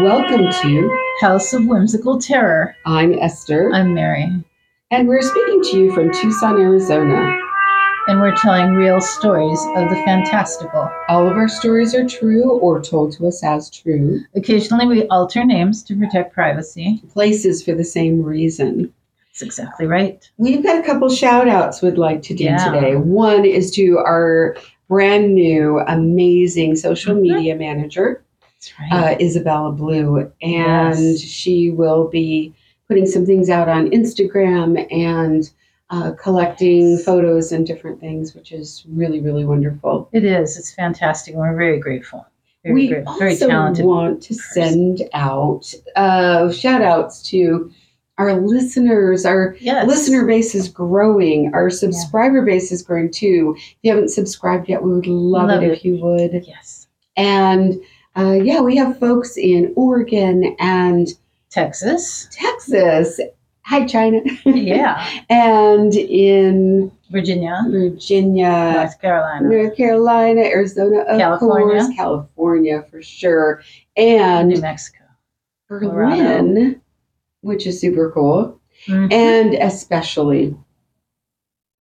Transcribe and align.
Welcome 0.00 0.50
to 0.62 0.98
House 1.20 1.52
of 1.52 1.66
Whimsical 1.66 2.18
Terror. 2.18 2.74
I'm 2.86 3.12
Esther, 3.18 3.70
I'm 3.72 3.92
Mary, 3.92 4.26
and 4.90 5.06
we're 5.06 5.20
speaking 5.20 5.62
to 5.64 5.76
you 5.78 5.94
from 5.94 6.10
Tucson, 6.12 6.58
Arizona. 6.58 7.38
and 8.08 8.20
we're 8.20 8.34
telling 8.36 8.70
real 8.74 9.00
stories 9.00 9.60
of 9.76 9.88
the 9.90 10.02
fantastical. 10.04 10.90
All 11.08 11.28
of 11.28 11.36
our 11.36 11.46
stories 11.48 11.94
are 11.94 12.06
true 12.08 12.58
or 12.58 12.80
told 12.82 13.12
to 13.12 13.26
us 13.28 13.44
as 13.44 13.70
true. 13.70 14.20
Occasionally, 14.34 14.86
we 14.86 15.06
alter 15.08 15.44
names 15.44 15.82
to 15.84 15.94
protect 15.96 16.32
privacy. 16.34 17.00
Places 17.12 17.62
for 17.62 17.74
the 17.74 17.84
same 17.84 18.22
reason. 18.22 18.92
That's 19.28 19.42
exactly 19.42 19.86
right. 19.86 20.28
We've 20.38 20.62
got 20.62 20.82
a 20.82 20.86
couple 20.86 21.08
shout 21.10 21.46
outs 21.48 21.80
we'd 21.82 21.98
like 21.98 22.22
to 22.22 22.34
do 22.34 22.44
Yeah. 22.44 22.72
today. 22.72 22.96
One 22.96 23.44
is 23.44 23.70
to 23.72 23.98
our 23.98 24.56
brand 24.88 25.34
new, 25.34 25.78
amazing 25.86 26.76
social 26.76 27.14
Mhm. 27.14 27.20
media 27.22 27.54
manager, 27.56 28.22
right. 28.80 29.14
uh, 29.14 29.16
Isabella 29.20 29.72
Blue, 29.72 30.30
and 30.42 30.98
Yes. 30.98 31.20
she 31.20 31.70
will 31.70 32.08
be 32.08 32.54
putting 32.88 33.06
some 33.06 33.24
things 33.24 33.48
out 33.48 33.68
on 33.68 33.90
Instagram 33.90 34.86
and 34.92 35.50
uh, 35.90 36.12
collecting 36.12 36.92
Yes. 36.92 37.04
photos 37.04 37.52
and 37.52 37.66
different 37.66 38.00
things, 38.00 38.34
which 38.34 38.52
is 38.52 38.84
really, 38.88 39.20
really 39.20 39.44
wonderful. 39.44 40.08
it 40.12 40.24
is. 40.24 40.56
It's 40.58 40.74
fantastic. 40.74 41.34
and 41.34 41.40
We're 41.42 41.56
very 41.56 41.78
grateful. 41.78 42.26
Very 42.64 42.74
we 42.74 42.88
grateful. 42.88 43.18
Very 43.18 43.32
also 43.32 43.48
talented. 43.48 43.84
want 43.84 44.22
to 44.22 44.34
person. 44.34 44.96
send 44.96 45.08
out 45.14 45.74
uh, 45.96 46.50
shout 46.52 46.80
outs 46.80 47.20
to 47.30 47.70
our 48.18 48.34
listeners. 48.40 49.26
Our 49.26 49.56
yes. 49.58 49.86
listener 49.86 50.24
base 50.24 50.54
is 50.54 50.68
growing. 50.68 51.50
Our 51.54 51.70
subscriber 51.70 52.42
base 52.42 52.70
is 52.70 52.80
growing 52.82 53.10
too. 53.10 53.54
If 53.58 53.74
you 53.82 53.90
haven't 53.92 54.10
subscribed 54.10 54.68
yet, 54.68 54.82
we 54.82 54.92
would 54.92 55.06
love, 55.08 55.48
Love 55.48 55.62
it, 55.62 55.70
it. 55.70 55.72
if 55.78 55.84
you 55.84 55.96
would. 55.96 56.44
Yes. 56.46 56.86
And 57.16 57.80
uh, 58.16 58.32
yeah, 58.42 58.60
we 58.60 58.76
have 58.76 58.98
folks 58.98 59.36
in 59.36 59.72
Oregon 59.76 60.54
and 60.58 61.08
Texas. 61.50 62.28
Texas. 62.32 63.20
Hi, 63.64 63.86
China. 63.86 64.20
Yeah. 64.44 65.08
and 65.30 65.94
in 65.94 66.90
Virginia. 67.10 67.62
Virginia, 67.68 68.72
North 68.74 69.00
Carolina. 69.00 69.48
North 69.48 69.76
Carolina, 69.76 70.40
Arizona, 70.40 71.04
California. 71.16 71.82
course, 71.82 71.96
California 71.96 72.84
for 72.90 73.02
sure, 73.02 73.62
and 73.96 74.48
New 74.48 74.60
Mexico. 74.60 74.98
Berlin, 75.68 76.80
which 77.42 77.66
is 77.66 77.80
super 77.80 78.10
cool, 78.10 78.60
Mhm. 78.88 79.12
and 79.12 79.54
especially 79.54 80.54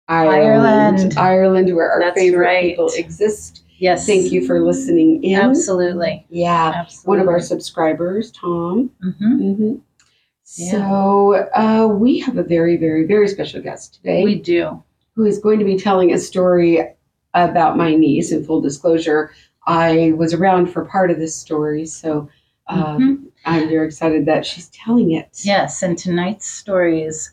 Ireland, 0.07 0.43
Ireland. 0.43 1.17
Ireland, 1.17 1.75
where 1.75 1.89
our 1.91 1.99
That's 2.01 2.19
favorite 2.19 2.45
right. 2.45 2.69
people 2.69 2.89
exist. 2.95 3.63
Yes. 3.81 4.05
Thank 4.05 4.31
you 4.31 4.45
for 4.47 4.61
listening 4.61 5.23
in. 5.23 5.39
Absolutely. 5.39 6.25
Yeah, 6.29 6.71
Absolutely. 6.75 7.09
one 7.09 7.19
of 7.19 7.27
our 7.27 7.39
subscribers, 7.41 8.31
Tom. 8.31 8.91
Mhm. 9.03 9.55
hmm 9.57 9.75
Yeah. 10.55 10.71
So 10.71 11.47
uh, 11.55 11.87
we 11.87 12.19
have 12.19 12.37
a 12.37 12.43
very, 12.43 12.77
very, 12.77 13.05
very 13.05 13.27
special 13.27 13.61
guest 13.61 13.95
today. 13.95 14.23
We 14.23 14.35
do. 14.35 14.83
who 15.15 15.25
is 15.25 15.39
going 15.39 15.59
to 15.59 15.65
be 15.65 15.77
telling 15.77 16.13
a 16.13 16.17
story 16.17 16.79
about 17.33 17.75
my 17.77 17.93
niece. 17.95 18.31
In 18.31 18.43
full 18.45 18.61
disclosure, 18.61 19.31
I 19.67 20.13
was 20.15 20.33
around 20.33 20.67
for 20.71 20.85
part 20.85 21.11
of 21.11 21.17
this 21.19 21.35
story, 21.35 21.85
so 21.85 22.29
um, 22.67 22.79
Mhm. 23.01 23.31
I'm 23.45 23.67
very 23.69 23.85
excited 23.87 24.25
that 24.27 24.45
she's 24.45 24.69
telling 24.69 25.11
it. 25.11 25.41
Yes, 25.43 25.83
and 25.83 25.97
tonight's 25.97 26.47
story 26.47 27.03
is 27.03 27.31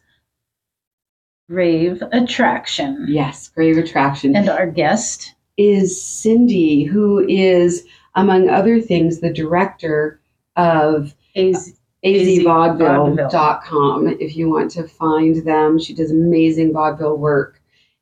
Grave 1.49 2.03
Attraction. 2.13 3.07
Yes, 3.09 3.49
Grave 3.49 3.79
Attraction 3.79 4.37
And 4.37 4.49
our 4.49 4.67
guest, 4.67 5.35
is 5.59 6.01
Cindy, 6.01 6.85
who 6.85 7.27
is, 7.29 7.85
among 8.15 8.49
other 8.49 8.81
things, 8.81 9.21
the 9.21 9.33
director 9.33 10.21
of 10.57 11.15
AZ 11.37 11.75
azvaudeville.com. 12.05 14.07
If 14.21 14.37
you 14.37 14.49
want 14.49 14.71
to 14.73 14.87
find 14.87 15.45
them, 15.45 15.79
she 15.79 15.95
does 15.95 16.11
amazing 16.11 16.73
vaudeville 16.73 17.19
work. 17.19 17.57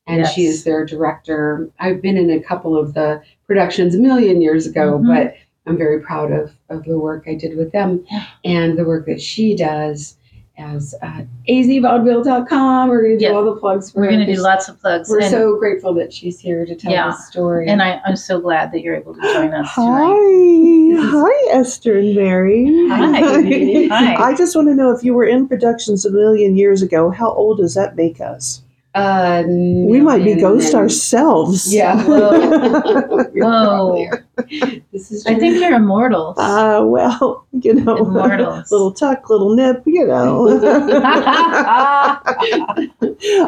And 0.08 0.24
she 0.28 0.46
is 0.46 0.62
their 0.62 0.84
director. 0.84 1.68
I've 1.80 2.00
been 2.00 2.16
in 2.16 2.30
a 2.30 2.40
couple 2.40 2.76
of 2.76 2.94
the 2.94 3.20
productions 3.48 3.96
a 3.96 3.98
million 3.98 4.40
years 4.40 4.64
ago, 4.66 4.98
Mhm. 4.98 5.06
but 5.08 5.34
I'm 5.66 5.76
very 5.76 6.00
proud 6.00 6.30
of, 6.30 6.52
of 6.68 6.84
the 6.84 6.96
work 6.96 7.24
I 7.26 7.34
did 7.34 7.56
with 7.56 7.72
them 7.72 8.04
Yeah. 8.12 8.24
and 8.44 8.78
the 8.78 8.84
work 8.84 9.06
that 9.06 9.20
she 9.20 9.56
does 9.56 10.16
as 10.58 10.94
uh, 11.02 11.22
azvaudeville.com. 11.48 12.88
We're 12.88 13.02
going 13.02 13.12
to 13.12 13.18
do 13.18 13.24
Yeah. 13.26 13.32
all 13.32 13.44
the 13.44 13.56
plugs 13.60 13.90
for 13.90 14.00
we're 14.00 14.08
going 14.08 14.26
to 14.26 14.34
do 14.34 14.40
lots 14.40 14.68
of 14.68 14.80
plugs. 14.80 15.08
We're 15.08 15.20
and, 15.20 15.30
so 15.30 15.56
grateful 15.58 15.92
that 15.94 16.12
she's 16.12 16.38
here 16.40 16.64
to 16.66 16.74
tell 16.74 16.92
Yeah. 16.92 17.10
this 17.10 17.26
story. 17.28 17.68
and 17.68 17.82
I, 17.82 18.00
I'm 18.04 18.16
so 18.16 18.40
glad 18.40 18.72
that 18.72 18.80
you're 18.80 18.94
able 18.96 19.14
to 19.14 19.20
join 19.20 19.52
us 19.52 19.68
Hi, 19.68 19.82
tonight. 19.84 21.10
hi, 21.10 21.58
Esther 21.58 21.98
and 21.98 22.14
Mary. 22.14 22.66
Hi. 22.88 23.86
Hi. 23.90 24.30
I 24.30 24.34
just 24.34 24.56
want 24.56 24.68
to 24.68 24.74
know 24.74 24.90
if 24.90 25.02
you 25.04 25.14
were 25.14 25.26
in 25.26 25.46
productions 25.48 26.04
a 26.04 26.10
million 26.10 26.56
years 26.56 26.82
ago, 26.82 27.10
how 27.10 27.30
old 27.30 27.58
does 27.58 27.74
that 27.74 27.96
make 27.96 28.20
us? 28.20 28.62
Uh, 28.96 29.42
We 29.46 30.00
might 30.00 30.18
be 30.18 30.34
million 30.34 30.40
ghosts 30.40 30.70
and- 30.72 30.80
ourselves. 30.82 31.72
Yeah. 31.74 32.04
You're 32.06 33.30
Whoa. 33.34 34.06
This 34.92 35.10
is 35.12 35.26
I 35.26 35.34
think 35.34 35.60
you're 35.60 35.74
immortals. 35.74 36.36
Uh, 36.38 36.82
well, 36.84 37.46
you 37.52 37.74
know, 37.74 37.96
Immortals. 37.96 38.70
little 38.70 38.92
tuck, 38.92 39.28
little 39.30 39.54
nip, 39.54 39.82
you 39.86 40.06
know. 40.06 40.46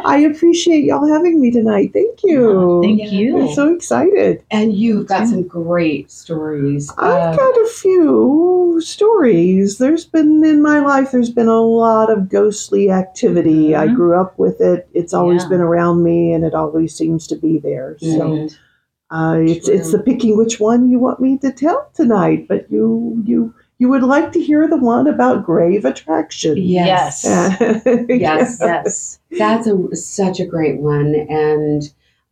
I 0.05 0.27
appreciate 0.31 0.85
y'all 0.85 1.07
having 1.07 1.41
me 1.41 1.51
tonight. 1.51 1.91
Thank 1.93 2.21
you. 2.25 2.81
Thank 2.83 3.01
Yeah. 3.01 3.11
you. 3.11 3.39
I'm 3.49 3.55
so 3.55 3.73
excited. 3.75 4.43
And 4.51 4.73
you've 4.75 5.07
got 5.07 5.29
some 5.29 5.43
great 5.43 6.11
stories. 6.11 6.91
I've 6.99 7.35
Uh, 7.35 7.37
got 7.37 7.55
a 7.57 7.67
few 7.69 8.81
stories. 8.81 9.79
There's 9.79 10.05
been 10.05 10.45
in 10.45 10.63
my 10.63 10.81
life, 10.81 11.11
there's 11.11 11.31
been 11.31 11.49
a 11.49 11.61
lot 11.61 12.11
of 12.11 12.29
ghostly 12.29 12.91
activity. 12.91 13.75
I 13.75 13.89
Mhm. 13.89 13.95
grew 13.97 14.19
up 14.21 14.39
with 14.39 14.61
it. 14.61 14.89
It's 14.95 15.13
always 15.15 15.38
Yeah. 15.38 15.38
Been 15.45 15.61
around 15.61 16.03
me 16.03 16.33
and 16.33 16.45
it 16.45 16.55
always 16.55 16.95
seems 16.95 17.27
to 17.29 17.37
be 17.37 17.59
there. 17.59 17.97
So 18.01 18.49
uh, 19.11 19.39
it's 19.41 19.69
it's 19.69 19.93
the 19.93 19.99
picking 19.99 20.37
which 20.37 20.61
one 20.61 20.91
you 20.91 20.99
want 20.99 21.21
me 21.21 21.39
to 21.39 21.53
tell 21.53 21.91
tonight. 21.95 22.47
But 22.49 22.71
you 22.71 23.23
you 23.27 23.55
you 23.79 23.89
would 23.89 24.03
like 24.03 24.33
to 24.33 24.41
hear 24.41 24.67
the 24.69 24.77
one 24.77 25.07
about 25.07 25.45
grave 25.45 25.85
attraction. 25.85 26.57
Yes. 26.57 27.23
Yes. 27.25 27.83
Yes. 28.09 28.59
yes. 28.61 29.21
That's 29.39 29.67
a, 29.69 29.97
such 29.97 30.41
a 30.41 30.47
great 30.47 30.81
one. 30.81 31.15
And, 31.29 31.83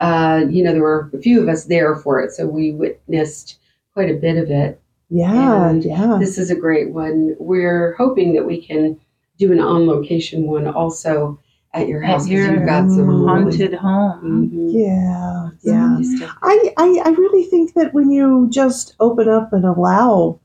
uh, 0.00 0.44
you 0.50 0.64
know, 0.64 0.72
there 0.72 0.82
were 0.82 1.08
a 1.14 1.18
few 1.18 1.40
of 1.40 1.48
us 1.48 1.64
there 1.66 1.94
for 1.96 2.20
it. 2.20 2.32
So 2.32 2.46
we 2.46 2.72
witnessed 2.72 3.58
quite 3.94 4.10
a 4.10 4.14
bit 4.14 4.36
of 4.36 4.50
it. 4.50 4.80
Yeah, 5.08 5.70
And 5.70 5.84
yeah. 5.84 6.16
This 6.18 6.36
is 6.36 6.50
a 6.50 6.56
great 6.56 6.90
one. 6.90 7.36
We're 7.38 7.94
hoping 7.94 8.34
that 8.34 8.44
we 8.44 8.60
can 8.60 8.98
do 9.38 9.52
an 9.52 9.60
on 9.60 9.86
location 9.86 10.48
one 10.48 10.66
also 10.66 11.38
at 11.76 11.88
your 11.88 12.00
house 12.00 12.26
because 12.26 12.48
you've 12.48 12.66
got 12.66 12.88
some 12.91 13.06
really- 13.09 13.26
haunted 13.26 13.75
home. 13.75 14.50
Mhm. 14.53 14.72
Yeah, 14.72 15.48
yeah. 15.62 15.98
I, 16.42 16.72
I, 16.76 17.03
I 17.04 17.09
really 17.10 17.44
think 17.44 17.75
that 17.75 17.92
when 17.94 18.10
you 18.10 18.48
just 18.50 18.94
open 19.00 19.28
up 19.28 19.53
and 19.53 19.64
allow 19.64 20.41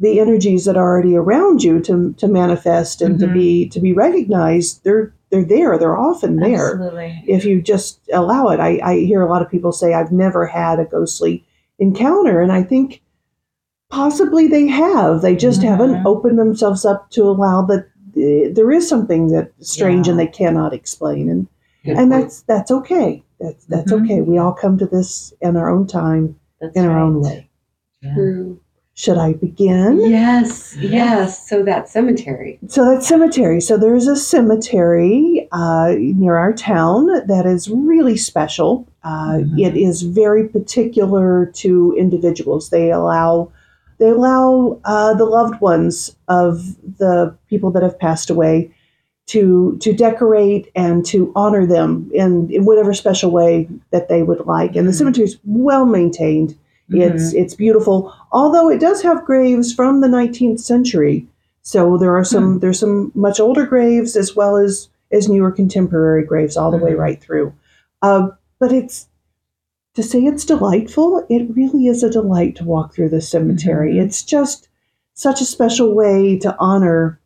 the 0.00 0.20
energies 0.20 0.64
that 0.66 0.76
are 0.76 0.88
already 0.88 1.16
around 1.16 1.62
you 1.64 1.80
to, 1.80 2.12
to 2.18 2.28
manifest 2.28 3.02
and 3.02 3.18
to 3.18 3.26
Mhm. 3.26 3.32
be 3.34 3.68
to 3.70 3.80
be 3.80 3.92
recognized, 3.92 4.84
they're 4.84 5.12
they're 5.30 5.44
there. 5.44 5.76
They're 5.78 5.98
often 5.98 6.36
there. 6.36 6.72
Absolutely. 6.74 7.22
If 7.26 7.44
you 7.44 7.60
just 7.60 8.00
allow 8.12 8.48
it. 8.48 8.60
I, 8.60 8.80
I 8.82 8.98
hear 9.00 9.20
a 9.20 9.28
lot 9.28 9.42
of 9.42 9.50
people 9.50 9.72
say, 9.72 9.92
I've 9.92 10.10
never 10.12 10.46
had 10.46 10.78
a 10.78 10.86
ghostly 10.86 11.44
encounter. 11.78 12.40
And 12.40 12.50
I 12.50 12.62
think 12.62 13.02
possibly 13.90 14.48
they 14.48 14.66
have. 14.68 15.20
They 15.20 15.36
just 15.36 15.62
haven't 15.62 15.96
Mhm. 15.96 16.06
opened 16.06 16.38
themselves 16.38 16.86
up 16.86 17.10
to 17.10 17.24
allow 17.24 17.60
that 17.66 17.86
there 18.14 18.70
is 18.70 18.88
something 18.88 19.28
that's 19.28 19.70
strange 19.70 20.06
Yeah. 20.06 20.12
and 20.12 20.20
they 20.20 20.26
cannot 20.26 20.72
explain. 20.72 21.28
And 21.30 21.46
Good 21.84 21.96
and 21.96 22.10
point. 22.10 22.22
that's 22.24 22.42
that's 22.42 22.70
okay. 22.70 23.22
That's 23.40 23.64
that's 23.66 23.92
Mhm. 23.92 24.04
okay. 24.04 24.20
We 24.22 24.38
all 24.38 24.52
come 24.52 24.78
to 24.78 24.86
this 24.86 25.32
in 25.40 25.56
our 25.56 25.68
own 25.70 25.86
time, 25.86 26.36
That's 26.60 26.76
in 26.76 26.84
our 26.86 26.98
own 26.98 27.20
way. 27.22 27.48
Yeah. 28.02 28.14
True. 28.14 28.58
Should 28.94 29.16
I 29.18 29.34
begin? 29.34 30.00
Yes, 30.00 30.76
Yes. 30.80 30.90
yes. 30.90 31.48
So 31.48 31.62
that 31.62 31.88
cemetery. 31.88 32.58
So 32.66 32.84
that 32.84 33.04
cemetery. 33.04 33.60
So 33.60 33.76
there's 33.76 34.08
a 34.08 34.16
cemetery 34.16 35.46
uh, 35.52 35.94
near 35.98 36.34
our 36.36 36.52
town 36.52 37.06
that 37.28 37.46
is 37.46 37.70
really 37.70 38.16
special. 38.16 38.88
Uh, 39.04 39.34
Mhm. 39.38 39.58
It 39.66 39.76
is 39.76 40.02
very 40.02 40.48
particular 40.48 41.46
to 41.62 41.94
individuals. 41.96 42.70
They 42.70 42.90
allow 42.90 43.50
they 43.98 44.08
allow 44.10 44.78
uh, 44.84 45.14
the 45.14 45.24
loved 45.24 45.60
ones 45.60 46.14
of 46.28 46.76
the 46.98 47.34
people 47.48 47.70
that 47.72 47.82
have 47.82 47.98
passed 47.98 48.30
away 48.30 48.70
to 49.26 49.76
to 49.80 49.92
decorate 49.92 50.70
and 50.74 51.04
to 51.06 51.32
honor 51.36 51.66
them 51.66 52.10
in, 52.14 52.50
in 52.50 52.64
whatever 52.64 52.94
special 52.94 53.30
way 53.30 53.68
that 53.90 54.08
they 54.08 54.22
would 54.22 54.46
like. 54.46 54.74
And 54.76 54.86
the 54.88 54.92
Mhm. 54.92 54.98
cemetery 54.98 55.24
is 55.26 55.36
well 55.44 55.84
maintained. 55.84 56.54
It's 56.90 57.34
it's 57.34 57.54
beautiful, 57.54 58.14
although 58.32 58.70
it 58.70 58.80
does 58.80 59.02
have 59.02 59.26
graves 59.26 59.74
from 59.74 60.00
the 60.00 60.08
19th 60.08 60.60
century. 60.60 61.26
So 61.60 61.98
there 61.98 62.16
are 62.16 62.24
some 62.24 62.60
there's 62.60 62.78
some 62.78 63.12
much 63.14 63.38
older 63.40 63.66
graves 63.66 64.16
as 64.16 64.34
well 64.34 64.56
as 64.56 64.88
as 65.12 65.28
newer 65.28 65.50
contemporary 65.50 66.24
graves 66.24 66.56
all 66.56 66.70
the 66.70 66.78
way 66.78 66.92
Mhm. 66.92 66.98
right 66.98 67.20
through. 67.20 67.52
Uh, 68.00 68.28
but 68.60 68.72
it's 68.72 69.07
to 69.94 70.02
say 70.02 70.20
it's 70.20 70.44
delightful. 70.44 71.24
It 71.28 71.54
really 71.56 71.86
is 71.86 72.02
a 72.02 72.10
delight 72.10 72.56
to 72.56 72.64
walk 72.64 72.94
through 72.94 73.08
the 73.10 73.20
cemetery. 73.20 73.94
Mhm. 73.94 74.02
It's 74.04 74.22
just 74.22 74.68
such 75.14 75.40
a 75.40 75.44
special 75.46 75.94
way 75.94 76.38
to 76.38 76.54
honor 76.58 77.18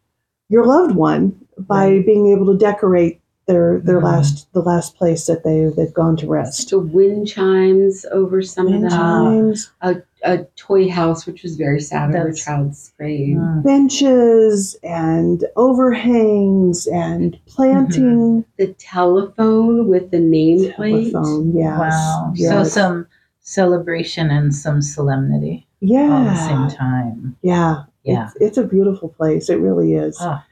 your 0.49 0.65
loved 0.65 0.95
one 0.95 1.35
by 1.59 1.91
Right. 1.91 2.07
being 2.07 2.29
able 2.29 2.47
to 2.47 2.57
decorate 2.59 3.21
their 3.47 3.81
their 3.81 4.01
Mhm. 4.01 4.05
last 4.05 4.53
the 4.53 4.63
last 4.63 4.97
place 4.97 5.27
that 5.27 5.43
they 5.45 5.71
they've 5.77 5.93
gone 5.93 6.17
to 6.17 6.27
rest. 6.29 6.71
The 6.71 6.79
wind 6.79 7.27
chimes 7.27 8.07
over 8.13 8.41
some 8.41 8.67
of 8.69 8.73
Wind 8.73 8.85
them. 8.85 8.91
chimes, 8.91 9.71
A 9.83 9.97
toy 10.57 10.89
house, 10.89 11.27
which 11.27 11.43
was 11.43 11.57
very 11.57 11.81
sad 11.81 12.15
over 12.15 12.29
a 12.29 12.35
child's 12.35 12.93
grave. 12.97 13.37
Mm. 13.37 13.65
benches 13.65 14.77
and 14.83 15.45
overhangs 15.57 16.87
and 16.87 17.39
planting 17.47 18.45
The 18.57 18.69
telephone 18.75 19.89
with 19.89 20.11
the 20.11 20.19
nameplate. 20.19 21.11
telephone. 21.13 21.57
Yes. 21.57 21.79
Wow. 21.79 22.33
So 22.37 22.65
some 22.65 23.07
celebration 23.41 24.31
and 24.31 24.55
some 24.55 24.81
solemnity 24.81 25.67
yeah. 25.81 26.03
all 26.03 26.29
at 26.29 26.35
the 26.35 26.49
same 26.49 26.79
time. 26.79 27.37
Yeah. 27.43 27.85
Yeah. 28.05 28.27
It's, 28.27 28.37
it's 28.41 28.59
a 28.59 28.65
beautiful 28.65 29.09
place. 29.09 29.49
It 29.51 29.57
really 29.57 29.95
is. 29.95 30.17
Ah. 30.21 30.45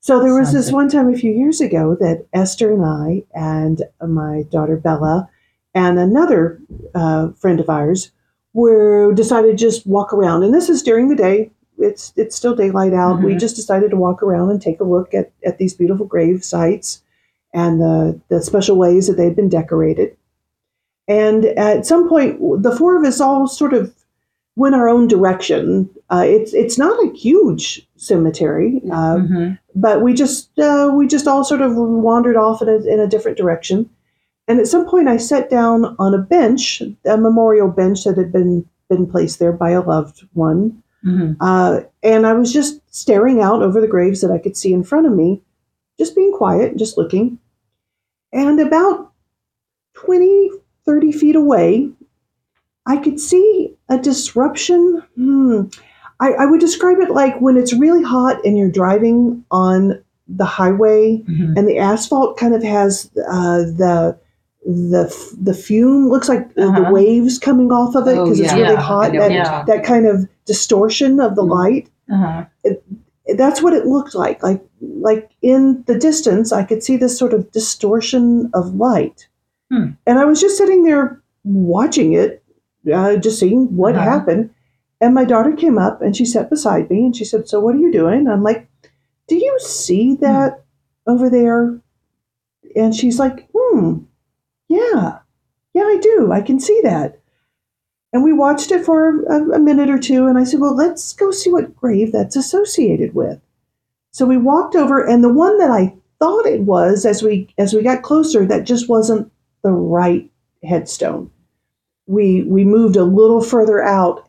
so 0.00 0.20
there 0.20 0.34
was 0.34 0.52
this 0.52 0.66
good. 0.66 0.74
one 0.74 0.88
time 0.88 1.12
a 1.12 1.16
few 1.16 1.32
years 1.32 1.60
ago 1.60 1.96
that 2.00 2.26
Esther 2.32 2.72
and 2.72 2.84
I 2.84 3.22
and 3.34 3.82
my 4.06 4.44
daughter 4.50 4.76
Bella 4.76 5.28
and 5.74 5.98
another 5.98 6.60
uh, 6.94 7.30
friend 7.32 7.60
of 7.60 7.68
ours 7.68 8.10
were 8.52 9.12
decided 9.14 9.52
to 9.52 9.56
just 9.56 9.86
walk 9.86 10.12
around. 10.12 10.42
And 10.42 10.52
this 10.54 10.68
is 10.68 10.82
during 10.82 11.08
the 11.08 11.16
day. 11.16 11.50
It's 11.78 12.12
it's 12.16 12.36
still 12.36 12.54
daylight 12.54 12.92
out. 12.92 13.22
We 13.22 13.34
Mhm. 13.34 13.40
just 13.40 13.56
decided 13.56 13.90
to 13.90 13.96
walk 13.96 14.22
around 14.22 14.50
and 14.50 14.60
take 14.60 14.80
a 14.80 14.84
look 14.84 15.14
at, 15.14 15.30
at 15.44 15.58
these 15.58 15.72
beautiful 15.74 16.04
grave 16.06 16.44
sites 16.44 17.02
and 17.54 17.80
the, 17.80 18.20
the 18.28 18.42
special 18.42 18.76
ways 18.76 19.06
that 19.06 19.16
they've 19.16 19.34
been 19.34 19.48
decorated. 19.48 20.16
And 21.08 21.44
at 21.46 21.86
some 21.86 22.08
point, 22.08 22.38
the 22.62 22.74
four 22.76 22.96
of 22.96 23.04
us 23.04 23.20
all 23.20 23.46
sort 23.48 23.72
of 23.72 23.92
went 24.56 24.74
our 24.74 24.88
own 24.88 25.08
direction. 25.08 25.88
Uh, 26.10 26.24
it's 26.26 26.52
it's 26.52 26.76
not 26.76 27.02
a 27.04 27.12
huge 27.16 27.88
cemetery, 27.96 28.82
uh, 28.90 29.16
Mhm. 29.16 29.58
but 29.74 30.02
we 30.02 30.12
just 30.12 30.50
uh, 30.58 30.92
we 30.94 31.06
just 31.06 31.26
all 31.26 31.44
sort 31.44 31.62
of 31.62 31.76
wandered 31.76 32.36
off 32.36 32.60
in 32.62 32.68
a, 32.68 32.76
in 32.76 33.00
a 33.00 33.06
different 33.08 33.38
direction. 33.38 33.88
And 34.48 34.58
at 34.58 34.66
some 34.66 34.86
point, 34.88 35.08
I 35.08 35.16
sat 35.16 35.48
down 35.50 35.94
on 35.98 36.14
a 36.14 36.18
bench, 36.18 36.82
a 37.04 37.16
memorial 37.16 37.68
bench 37.68 38.04
that 38.04 38.16
had 38.16 38.32
been 38.32 38.66
been 38.88 39.06
placed 39.06 39.38
there 39.38 39.52
by 39.52 39.70
a 39.70 39.80
loved 39.80 40.26
one, 40.32 40.82
Mhm. 41.06 41.36
uh, 41.40 41.82
and 42.02 42.26
I 42.26 42.32
was 42.32 42.52
just 42.52 42.80
staring 42.92 43.40
out 43.40 43.62
over 43.62 43.80
the 43.80 43.86
graves 43.86 44.20
that 44.20 44.32
I 44.32 44.38
could 44.38 44.56
see 44.56 44.72
in 44.72 44.82
front 44.82 45.06
of 45.06 45.12
me, 45.14 45.40
just 45.96 46.16
being 46.16 46.32
quiet, 46.32 46.76
just 46.76 46.98
looking. 46.98 47.38
And 48.32 48.58
about 48.58 49.12
20, 49.94 50.50
30 50.84 51.12
feet 51.12 51.36
away, 51.36 51.88
I 52.84 52.96
could 52.96 53.20
see 53.20 53.76
a 53.88 53.96
disruption. 53.96 55.02
Hmm. 55.14 55.62
I, 56.18 56.32
I 56.32 56.46
would 56.46 56.60
describe 56.60 56.98
it 56.98 57.10
like 57.10 57.40
when 57.40 57.56
it's 57.56 57.72
really 57.72 58.02
hot 58.02 58.44
and 58.44 58.58
you're 58.58 58.68
driving 58.72 59.44
on 59.52 60.02
the 60.26 60.44
highway 60.44 61.22
Mhm. 61.28 61.56
and 61.56 61.68
the 61.68 61.78
asphalt 61.78 62.36
kind 62.38 62.54
of 62.54 62.62
has 62.64 63.08
uh, 63.30 63.58
the 63.58 64.16
the 64.66 65.06
f- 65.08 65.34
the 65.40 65.54
fume 65.54 66.08
looks 66.10 66.28
like 66.28 66.54
the 66.54 66.66
Uh-huh. 66.66 66.90
waves 66.92 67.38
coming 67.38 67.72
off 67.72 67.94
of 67.94 68.06
it 68.06 68.16
Oh, 68.18 68.24
because 68.24 68.40
it's 68.40 68.52
really 68.52 68.74
Yeah, 68.74 68.80
hot. 68.80 69.12
know 69.12 69.20
That, 69.20 69.32
Yeah. 69.32 69.64
that 69.66 69.84
kind 69.84 70.06
of 70.06 70.28
distortion 70.44 71.18
of 71.20 71.34
the 71.34 71.42
Mhm. 71.42 71.50
light 71.50 71.90
Uh-huh. 72.10 72.44
that's 73.36 73.62
what 73.62 73.72
it 73.72 73.86
looked 73.86 74.14
like 74.14 74.42
like 74.42 74.62
like 74.80 75.30
in 75.40 75.84
the 75.86 75.96
distance 75.96 76.52
i 76.52 76.62
could 76.64 76.82
see 76.82 76.96
this 76.96 77.16
sort 77.16 77.32
of 77.32 77.50
distortion 77.52 78.50
of 78.54 78.74
light 78.74 79.28
Hmm. 79.70 79.90
and 80.06 80.18
i 80.18 80.24
was 80.24 80.40
just 80.40 80.56
sitting 80.58 80.82
there 80.84 81.22
watching 81.44 82.12
it 82.14 82.42
uh, 82.92 83.16
just 83.16 83.38
seeing 83.38 83.76
what 83.76 83.94
Uh-huh. 83.94 84.02
happened 84.10 84.50
and 85.00 85.14
my 85.14 85.24
daughter 85.24 85.52
came 85.52 85.78
up 85.78 86.02
and 86.02 86.16
she 86.16 86.24
sat 86.24 86.50
beside 86.50 86.90
me 86.90 87.04
and 87.04 87.14
she 87.16 87.24
said 87.24 87.46
so 87.48 87.60
what 87.60 87.74
are 87.76 87.78
you 87.78 87.92
doing 87.92 88.26
i'm 88.26 88.42
like 88.42 88.66
do 89.28 89.36
you 89.36 89.56
see 89.60 90.16
that 90.16 90.62
over 91.06 91.30
there 91.30 91.78
and 92.74 92.94
she's 92.96 93.18
like 93.20 93.48
hmm 93.54 93.98
yeah 94.70 95.18
yeah 95.74 95.82
i 95.82 95.98
do 96.00 96.32
i 96.32 96.40
can 96.40 96.58
see 96.58 96.80
that 96.82 97.20
and 98.12 98.24
we 98.24 98.32
watched 98.32 98.72
it 98.72 98.84
for 98.84 99.22
a, 99.24 99.52
a 99.52 99.58
minute 99.58 99.88
or 99.88 99.98
two, 99.98 100.26
and 100.26 100.36
I 100.36 100.44
said, 100.44 100.60
Well, 100.60 100.74
let's 100.74 101.12
go 101.12 101.30
see 101.30 101.50
what 101.50 101.76
grave 101.76 102.12
that's 102.12 102.36
associated 102.36 103.14
with. 103.14 103.40
So 104.10 104.26
we 104.26 104.36
walked 104.36 104.74
over, 104.74 105.04
and 105.04 105.22
the 105.22 105.32
one 105.32 105.58
that 105.58 105.70
I 105.70 105.94
thought 106.18 106.46
it 106.46 106.62
was 106.62 107.06
as 107.06 107.22
we 107.22 107.48
as 107.56 107.72
we 107.72 107.82
got 107.82 108.02
closer, 108.02 108.44
that 108.46 108.64
just 108.64 108.88
wasn't 108.88 109.30
the 109.62 109.70
right 109.70 110.28
headstone. 110.64 111.30
We 112.06 112.42
we 112.42 112.64
moved 112.64 112.96
a 112.96 113.04
little 113.04 113.40
further 113.40 113.80
out, 113.82 114.28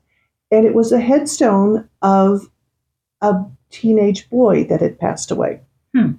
and 0.52 0.66
it 0.66 0.76
was 0.76 0.92
a 0.92 1.00
headstone 1.00 1.90
of 2.04 2.50
a 3.22 3.44
teenage 3.72 4.30
boy 4.30 4.66
that 4.66 4.82
had 4.82 5.00
passed 5.00 5.32
away. 5.32 5.60
Hmm. 5.96 6.14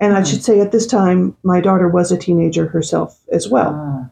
And 0.00 0.12
I 0.12 0.18
Hmm. 0.20 0.24
should 0.24 0.42
say 0.44 0.60
at 0.60 0.72
this 0.72 0.86
time, 0.86 1.36
my 1.42 1.60
daughter 1.60 1.88
was 1.88 2.10
a 2.12 2.16
teenager 2.18 2.66
herself 2.66 3.20
as 3.32 3.48
well. 3.48 3.72
Ah. 3.74 4.10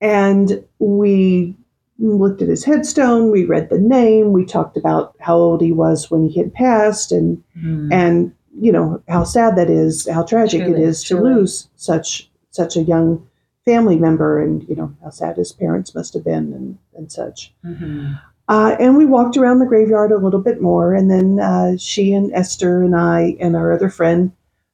And 0.00 0.62
we 0.78 1.56
looked 1.98 2.40
at 2.40 2.48
his 2.48 2.64
headstone, 2.64 3.30
we 3.30 3.44
read 3.44 3.68
the 3.68 3.78
name, 3.78 4.32
we 4.32 4.44
talked 4.44 4.76
about 4.76 5.14
how 5.20 5.36
old 5.36 5.60
he 5.60 5.72
was 5.72 6.10
when 6.10 6.26
he 6.28 6.40
had 6.40 6.54
passed 6.54 7.12
and 7.12 7.42
Mm. 7.62 7.92
and 7.92 8.32
you 8.58 8.72
know 8.72 9.00
how 9.08 9.22
sad 9.24 9.54
that 9.56 9.68
is, 9.70 10.08
how 10.08 10.22
tragic 10.22 10.62
Truly, 10.64 10.80
it 10.82 10.88
is 10.88 11.04
to 11.04 11.20
lose 11.20 11.68
such 11.76 12.30
such 12.50 12.76
a 12.76 12.82
young 12.82 13.22
family 13.66 13.96
member 13.96 14.40
and 14.40 14.66
you 14.68 14.74
know 14.74 14.90
how 15.04 15.10
sad 15.10 15.36
his 15.36 15.52
parents 15.52 15.94
must 15.94 16.14
have 16.14 16.24
been 16.24 16.52
and, 16.54 16.78
and 16.96 17.12
such. 17.12 17.54
Mhm. 17.64 18.18
Uh, 18.48 18.76
and 18.80 18.96
we 18.96 19.04
walked 19.06 19.36
around 19.36 19.58
the 19.60 19.66
graveyard 19.66 20.10
a 20.10 20.18
little 20.18 20.40
bit 20.40 20.60
more, 20.60 20.94
and 20.94 21.10
then 21.10 21.38
uh, 21.38 21.76
she 21.76 22.12
and 22.14 22.32
Esther 22.32 22.82
and 22.82 22.96
I 22.96 23.36
and 23.38 23.54
our 23.54 23.72
other 23.72 23.88
friend 23.90 24.32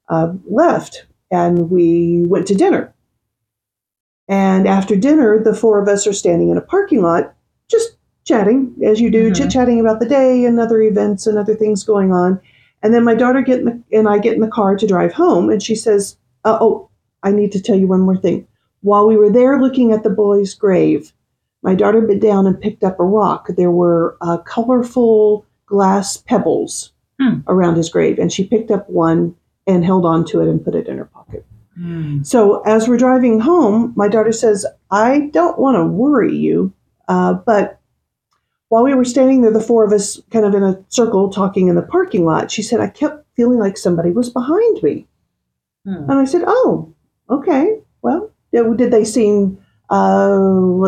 uh, 0.09 0.33
left, 0.49 1.07
and 1.31 1.71
we 1.71 2.25
went 2.27 2.47
to 2.49 2.55
dinner. 2.55 2.93
And 4.29 4.67
after 4.67 4.97
dinner, 4.97 5.43
the 5.43 5.55
four 5.55 5.81
of 5.81 5.89
us 5.89 6.07
are 6.07 6.13
standing 6.13 6.51
in 6.51 6.57
a 6.57 6.63
parking 6.63 7.03
lot, 7.03 7.35
just 7.71 7.97
chatting 8.25 8.75
as 8.85 9.01
you 9.01 9.11
do, 9.11 9.31
Mhm. 9.31 9.37
chit 9.37 9.51
chatting 9.51 9.79
about 9.81 10.01
the 10.01 10.09
day 10.09 10.45
and 10.45 10.59
other 10.59 10.81
events 10.83 11.27
and 11.27 11.39
other 11.39 11.55
things 11.55 11.85
going 11.85 12.13
on. 12.13 12.41
And 12.83 12.93
then 12.93 13.05
my 13.05 13.15
daughter 13.15 13.41
get 13.41 13.61
in 13.61 13.65
the, 13.67 13.83
and 13.97 14.09
I 14.09 14.19
get 14.19 14.35
in 14.35 14.41
the 14.41 14.49
car 14.49 14.77
to 14.77 14.87
drive 14.87 15.13
home, 15.13 15.49
and 15.49 15.63
she 15.63 15.75
says, 15.75 16.17
uh, 16.45 16.59
"Oh, 16.61 16.89
I 17.23 17.31
need 17.31 17.53
to 17.53 17.61
tell 17.63 17.77
you 17.77 17.87
one 17.87 18.01
more 18.01 18.17
thing. 18.17 18.47
While 18.83 19.07
we 19.07 19.17
were 19.17 19.31
there 19.31 19.61
looking 19.61 19.93
at 19.93 20.03
the 20.03 20.11
boy's 20.11 20.55
grave, 20.55 21.13
my 21.63 21.75
daughter 21.75 22.01
bent 22.01 22.21
down 22.23 22.47
and 22.47 22.61
picked 22.61 22.85
up 22.85 23.01
a 23.01 23.05
rock. 23.05 23.49
There 23.57 23.71
were 23.71 24.17
uh, 24.21 24.39
colorful 24.39 25.45
glass 25.67 26.17
pebbles 26.17 26.93
Hmm. 27.21 27.39
around 27.49 27.77
his 27.77 27.89
grave, 27.89 28.19
and 28.19 28.31
she 28.33 28.45
picked 28.45 28.71
up 28.71 28.89
one 28.91 29.35
and 29.67 29.85
held 29.85 30.05
on 30.05 30.25
to 30.27 30.41
it 30.41 30.49
and 30.49 30.65
put 30.65 30.75
it 30.75 30.87
in 30.89 30.99
her 30.99 31.05
pocket. 31.07 31.45
Mm. 31.79 32.25
So 32.25 32.63
as 32.63 32.89
we're 32.89 32.97
driving 32.97 33.41
home, 33.41 33.93
my 33.97 34.09
daughter 34.09 34.33
says, 34.33 34.65
"I 34.91 35.31
don't 35.33 35.59
want 35.59 35.77
to 35.77 35.85
worry 35.85 36.35
you, 36.35 36.73
uh, 37.09 37.35
but." 37.35 37.79
While 38.69 38.83
we 38.83 38.95
were 38.95 39.05
standing 39.05 39.43
there, 39.43 39.53
the 39.53 39.61
four 39.61 39.85
of 39.85 39.93
us 39.93 40.21
kind 40.33 40.45
of 40.45 40.53
in 40.53 40.65
a 40.65 40.77
circle 40.89 41.31
talking 41.31 41.69
in 41.69 41.77
the 41.77 41.83
parking 41.83 42.25
lot, 42.25 42.51
she 42.51 42.63
said, 42.63 42.81
I 42.81 42.89
kept 42.89 43.25
feeling 43.37 43.61
like 43.61 43.79
somebody 43.79 44.11
was 44.11 44.29
behind 44.29 44.83
me. 44.83 45.07
Hmm. 45.85 46.11
And 46.11 46.15
I 46.15 46.25
said, 46.25 46.43
"Oh, 46.45 46.93
okay. 47.31 47.79
Well, 48.03 48.33
did 48.53 48.91
they 48.91 49.05
seem? 49.05 49.57
Uh, 49.89 50.37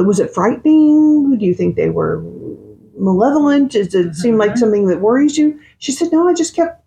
was 0.05 0.19
it 0.19 0.35
frightening? 0.35 1.39
Do 1.39 1.47
you 1.47 1.55
think 1.55 1.77
they 1.77 1.89
were 1.89 2.21
malevolent? 2.99 3.71
Does 3.71 3.95
it 3.95 4.17
seem 4.17 4.39
like 4.39 4.55
Mhm. 4.55 4.59
something 4.59 4.87
that 4.89 5.01
worries 5.01 5.39
you?" 5.39 5.57
She 5.79 5.93
said, 5.93 6.11
"No, 6.11 6.27
I 6.27 6.35
just 6.35 6.57
kept 6.57 6.83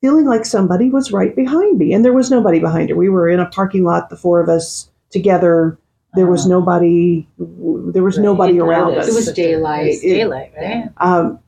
feeling 0.00 0.26
like 0.26 0.44
somebody 0.44 0.90
was 0.90 1.12
right 1.12 1.34
behind 1.34 1.78
me, 1.78 1.92
and 1.92 2.04
there 2.04 2.12
was 2.12 2.30
nobody 2.30 2.58
behind 2.60 2.90
her. 2.90 2.96
We 2.96 3.08
were 3.08 3.28
in 3.28 3.40
a 3.40 3.46
parking 3.46 3.84
lot, 3.84 4.10
the 4.10 4.16
four 4.16 4.40
of 4.40 4.48
us 4.48 4.88
together. 5.10 5.78
There 6.14 6.26
was 6.26 6.46
Ah. 6.46 6.50
nobody. 6.50 7.26
There 7.38 8.02
was 8.02 8.16
Right. 8.18 8.24
nobody 8.24 8.60
around 8.60 8.94
us. 8.96 9.08
It 9.08 9.14
was 9.14 9.32
daylight. 9.32 9.94
It 9.94 10.00
daylight, 10.02 10.52
right? 10.56 10.88
Um, 10.98 11.38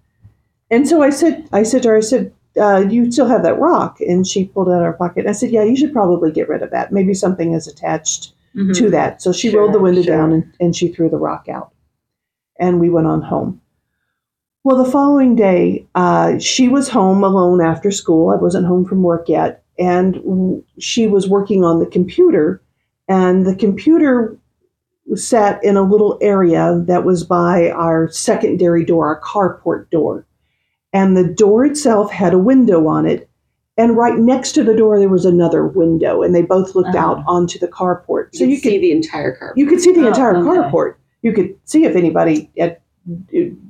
and 0.71 0.87
so 0.89 1.03
I 1.03 1.11
said, 1.11 1.49
I 1.53 1.63
said 1.63 1.83
to 1.85 1.91
her, 1.91 1.97
I 1.97 2.01
said, 2.01 2.33
uh, 2.61 2.85
"You 2.89 3.11
still 3.11 3.27
have 3.27 3.43
that 3.45 3.59
rock?" 3.59 3.99
And 4.01 4.27
she 4.27 4.45
pulled 4.47 4.69
it 4.69 4.73
out 4.73 4.81
of 4.81 4.87
her 4.87 4.93
pocket. 4.93 5.27
I 5.27 5.33
said, 5.33 5.51
"Yeah, 5.51 5.63
you 5.63 5.77
should 5.77 5.93
probably 5.93 6.31
get 6.33 6.49
rid 6.49 6.63
of 6.63 6.71
that. 6.73 6.93
Maybe 6.93 7.15
something 7.15 7.53
is 7.53 7.67
attached 7.69 8.33
Mhm. 8.57 8.75
to 8.77 8.91
that." 8.91 9.23
So 9.23 9.33
she 9.33 9.51
Sure, 9.51 9.61
rolled 9.63 9.75
the 9.75 9.81
window 9.81 10.03
sure. 10.03 10.17
down 10.17 10.33
and, 10.33 10.45
and 10.61 10.77
she 10.77 10.89
threw 10.89 11.09
the 11.09 11.17
rock 11.19 11.49
out, 11.49 11.71
and 12.59 12.81
we 12.81 12.91
went 12.91 13.07
on 13.07 13.23
home. 13.23 13.60
Well, 14.63 14.83
the 14.83 14.91
following 14.91 15.37
day, 15.37 15.87
uh, 15.95 16.39
she 16.39 16.69
was 16.69 16.89
home 16.89 17.25
alone 17.25 17.63
after 17.63 17.91
school. 17.91 18.29
I 18.31 18.37
wasn't 18.37 18.67
home 18.67 18.85
from 18.85 19.03
work 19.03 19.29
yet, 19.29 19.63
and 19.79 20.15
w- 20.17 20.63
she 20.79 21.07
was 21.07 21.29
working 21.29 21.65
on 21.65 21.79
the 21.81 21.87
computer, 21.87 22.61
and 23.09 23.47
the 23.47 23.55
computer 23.57 24.37
sat 25.15 25.63
in 25.65 25.77
a 25.77 25.83
little 25.83 26.19
area 26.21 26.83
that 26.87 27.05
was 27.05 27.25
by 27.25 27.71
our 27.71 28.09
secondary 28.11 28.85
door, 28.85 29.07
our 29.07 29.21
carport 29.23 29.89
door. 29.91 30.27
And 30.93 31.17
the 31.17 31.25
door 31.25 31.65
itself 31.65 32.11
had 32.13 32.35
a 32.35 32.39
window 32.39 32.87
on 32.87 33.07
it. 33.07 33.29
And 33.79 33.97
right 33.97 34.19
next 34.19 34.53
to 34.53 34.63
the 34.63 34.77
door, 34.77 34.99
there 34.99 35.09
was 35.09 35.25
another 35.25 35.67
window, 35.67 36.23
and 36.23 36.35
they 36.35 36.43
both 36.43 36.75
looked 36.75 36.95
Uh-huh. 36.95 36.99
out 37.13 37.25
onto 37.27 37.59
the 37.59 37.67
carport. 37.69 38.29
So 38.35 38.41
So 38.41 38.45
you, 38.45 38.51
you 38.51 38.57
see 38.59 38.79
the 38.79 38.93
entire 38.93 39.33
car. 39.37 39.55
you 39.57 39.67
could 39.67 39.81
see 39.81 39.93
the 39.93 40.05
Oh, 40.05 40.09
entire 40.09 40.37
okay. 40.37 40.47
carport. 40.49 40.95
You 41.23 41.33
could 41.33 41.55
see 41.65 41.85
if 41.87 41.97
anybody 41.97 42.51
had 42.59 42.77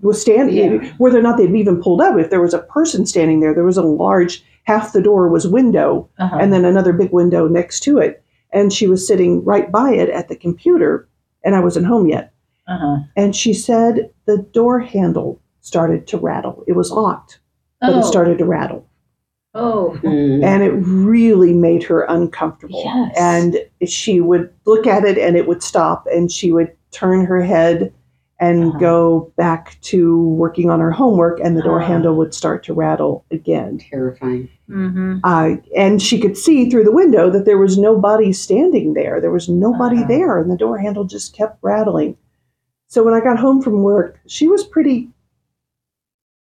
was 0.02 0.20
standing, 0.20 0.56
Yeah. 0.82 0.92
whether 0.98 1.18
or 1.18 1.22
not 1.22 1.36
they'd 1.36 1.54
even 1.54 1.80
pulled 1.82 2.00
up. 2.00 2.18
If 2.18 2.30
there 2.30 2.40
was 2.40 2.54
a 2.54 2.58
person 2.60 3.06
standing 3.06 3.40
there, 3.40 3.54
there 3.54 3.64
was 3.64 3.76
a 3.78 3.82
large 3.82 4.44
half 4.64 4.92
the 4.92 5.02
door 5.02 5.28
was 5.28 5.46
window, 5.48 6.08
Uh-huh. 6.18 6.38
and 6.40 6.52
then 6.52 6.64
another 6.64 6.92
big 6.92 7.12
window 7.12 7.48
next 7.48 7.80
to 7.80 7.98
it, 7.98 8.22
and 8.52 8.72
she 8.72 8.86
was 8.86 9.06
sitting 9.06 9.42
right 9.44 9.70
by 9.72 9.92
it 9.92 10.08
at 10.10 10.28
the 10.28 10.36
computer, 10.36 11.08
and 11.44 11.54
I 11.56 11.60
wasn't 11.60 11.86
home 11.86 12.06
yet. 12.06 12.32
uh-huh. 12.68 12.98
And 13.16 13.34
she 13.34 13.52
said 13.52 14.10
the 14.26 14.38
door 14.52 14.78
handle 14.78 15.40
started 15.60 16.06
to 16.08 16.18
rattle. 16.18 16.62
It 16.68 16.74
was 16.76 16.92
locked, 16.92 17.40
but 17.80 17.94
Oh. 17.94 17.98
it 17.98 18.04
started 18.04 18.38
to 18.38 18.44
rattle. 18.44 18.84
Oh. 19.54 19.98
Mm. 20.04 20.44
And 20.44 20.62
it 20.62 20.70
really 20.70 21.52
made 21.52 21.82
her 21.82 22.02
uncomfortable. 22.02 22.82
Yes. 22.84 23.12
And 23.18 23.58
she 23.90 24.20
would 24.20 24.50
look 24.66 24.86
at 24.86 25.04
it 25.04 25.18
and 25.18 25.36
it 25.36 25.48
would 25.48 25.62
stop, 25.64 26.06
and 26.14 26.30
she 26.30 26.52
would 26.52 26.70
turn 26.92 27.24
her 27.24 27.40
head 27.42 27.92
and 28.40 28.64
Uh-huh. 28.70 28.78
go 28.78 29.32
back 29.36 29.76
to 29.82 30.26
working 30.30 30.70
on 30.70 30.80
her 30.80 30.90
homework, 30.90 31.38
and 31.40 31.56
the 31.56 31.62
door 31.62 31.80
Ah. 31.80 31.86
handle 31.86 32.14
would 32.16 32.32
start 32.34 32.64
to 32.64 32.72
rattle 32.74 33.24
again. 33.30 33.78
Terrifying. 33.90 34.48
Mm-hmm. 34.68 35.18
Uh, 35.24 35.56
and 35.76 36.00
she 36.00 36.18
could 36.18 36.36
see 36.38 36.70
through 36.70 36.84
the 36.84 36.92
window 36.92 37.28
that 37.30 37.44
there 37.44 37.58
was 37.58 37.76
nobody 37.76 38.32
standing 38.32 38.94
there. 38.94 39.20
There 39.20 39.30
was 39.30 39.48
nobody 39.48 39.98
Uh-huh. 39.98 40.08
there, 40.08 40.38
and 40.38 40.50
the 40.50 40.56
door 40.56 40.78
handle 40.78 41.04
just 41.04 41.36
kept 41.36 41.58
rattling. 41.62 42.16
So 42.88 43.04
when 43.04 43.14
I 43.14 43.20
got 43.20 43.38
home 43.38 43.60
from 43.62 43.82
work, 43.82 44.18
she 44.26 44.48
was 44.48 44.64
pretty 44.64 45.10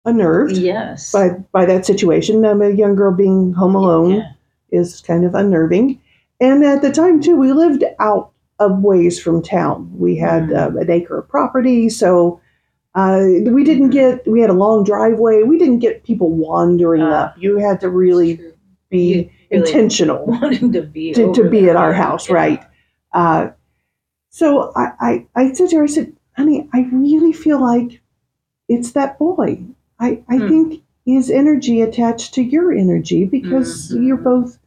unnerved 0.06 0.58
Yes. 0.58 1.12
by 1.12 1.30
by 1.52 1.66
that 1.66 1.86
situation. 1.86 2.46
Um, 2.46 2.62
a 2.62 2.70
young 2.70 2.96
girl 2.96 3.12
being 3.14 3.54
home 3.54 3.76
alone 3.76 4.12
Yeah. 4.12 4.32
is 4.72 5.02
kind 5.02 5.26
of 5.26 5.36
unnerving. 5.36 6.00
And 6.40 6.64
at 6.64 6.82
the 6.82 6.92
time 6.92 7.20
too, 7.20 7.36
we 7.36 7.52
lived 7.52 7.84
out 8.00 8.32
of 8.60 8.80
ways 8.82 9.20
from 9.20 9.42
town. 9.42 9.90
We 9.98 10.18
had 10.18 10.50
Mm. 10.50 10.58
um, 10.68 10.78
an 10.78 10.90
acre 10.92 11.18
of 11.20 11.28
property, 11.30 11.90
so 11.90 12.40
uh, 12.96 13.22
we 13.46 13.64
didn't 13.64 13.92
get. 13.92 14.28
We 14.28 14.42
had 14.42 14.50
a 14.50 14.54
long 14.66 14.84
driveway. 14.84 15.44
We 15.44 15.58
didn't 15.58 15.80
get 15.80 16.04
people 16.04 16.32
wandering 16.32 17.02
Ah. 17.04 17.26
up. 17.26 17.36
You 17.38 17.58
had 17.58 17.80
to 17.82 17.90
really 17.90 18.36
be 18.90 19.14
really 19.16 19.32
intentional 19.52 20.26
to 20.74 20.82
be 20.82 21.14
to, 21.14 21.32
to 21.34 21.50
be 21.50 21.70
at 21.70 21.76
our 21.76 21.94
house, 21.94 22.28
Yeah. 22.30 22.36
right? 22.36 22.62
Uh, 23.14 23.50
so 24.30 24.72
I, 24.76 24.92
I, 25.00 25.26
I 25.36 25.54
said 25.54 25.70
to 25.70 25.78
her, 25.78 25.84
I 25.84 25.88
said, 25.88 26.14
honey, 26.38 26.68
I 26.74 26.82
really 26.92 27.34
feel 27.34 27.60
like 27.62 28.02
it's 28.68 28.92
that 28.92 29.18
boy. 29.18 29.64
I, 30.00 30.22
I 30.30 30.38
Hmm. 30.38 30.48
think 30.48 30.82
his 31.06 31.30
energy 31.32 31.82
attached 31.82 32.34
to 32.36 32.44
your 32.44 32.72
energy 32.72 33.26
because 33.26 33.92
Mhm. 33.92 34.06
you're 34.06 34.18
both 34.18 34.60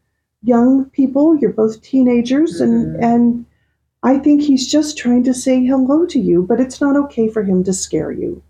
young 0.43 0.87
people, 0.87 1.37
you're 1.37 1.53
both 1.53 1.83
teenagers, 1.83 2.61
Mhm. 2.61 2.65
and 2.65 3.05
and 3.05 3.45
I 4.03 4.19
think 4.19 4.43
he's 4.43 4.67
just 4.71 4.99
trying 4.99 5.23
to 5.25 5.35
say 5.35 5.65
hello 5.65 6.07
to 6.07 6.19
you, 6.19 6.43
but 6.43 6.61
it's 6.61 6.81
not 6.81 6.97
okay 6.97 7.29
for 7.29 7.43
him 7.43 7.63
to 7.65 7.73
scare 7.73 8.11
you. 8.11 8.43